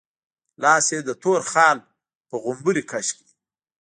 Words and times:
لاس 0.63 0.85
يې 0.93 0.99
د 1.07 1.09
تور 1.23 1.41
خال 1.51 1.77
په 2.29 2.35
غومبري 2.43 2.83
کش 2.91 3.07
کړ. 3.17 3.25